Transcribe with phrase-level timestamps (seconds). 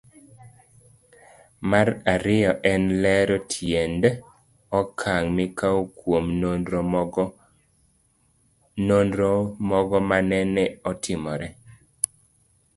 [1.69, 4.03] Mar ariyo en lero tiend
[4.79, 6.79] okang' mikawo kuom nonro
[9.69, 11.47] mogo manene otimore